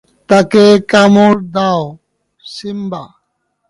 তাকে 0.29 0.63
কামড় 0.91 1.39
দাও, 1.55 1.81
সিম্বা! 2.43 3.03